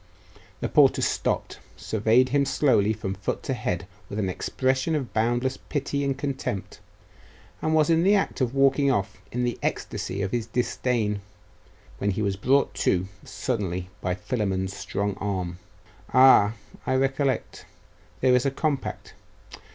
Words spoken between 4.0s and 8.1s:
with an expression of boundless pity and contempt, and was in